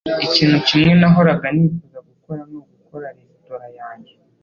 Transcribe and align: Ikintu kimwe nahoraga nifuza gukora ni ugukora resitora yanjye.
Ikintu 0.25 0.57
kimwe 0.67 0.91
nahoraga 0.99 1.47
nifuza 1.55 1.97
gukora 2.09 2.41
ni 2.49 2.55
ugukora 2.61 3.07
resitora 3.17 3.67
yanjye. 3.79 4.13